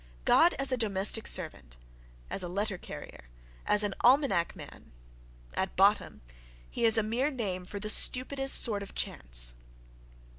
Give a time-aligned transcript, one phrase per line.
[0.25, 1.77] God as a domestic servant,
[2.31, 3.25] as a letter carrier,
[3.67, 6.21] as an almanac man—at bottom,
[6.67, 9.53] he is a mere name for the stupidest sort of chance....